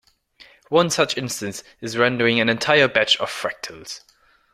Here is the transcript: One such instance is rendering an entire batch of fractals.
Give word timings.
One 0.69 0.89
such 0.89 1.15
instance 1.15 1.63
is 1.79 1.95
rendering 1.95 2.39
an 2.39 2.49
entire 2.49 2.87
batch 2.87 3.17
of 3.17 3.29
fractals. 3.29 4.01